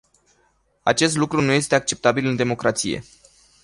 [0.83, 3.03] Acest lucru nu este acceptabil în democrație.